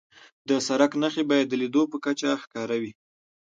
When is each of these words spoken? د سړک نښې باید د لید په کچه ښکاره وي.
د 0.49 0.49
سړک 0.67 0.91
نښې 1.01 1.23
باید 1.29 1.47
د 1.49 1.53
لید 1.61 1.75
په 1.91 1.97
کچه 2.05 2.29
ښکاره 2.43 2.77
وي. 2.81 2.91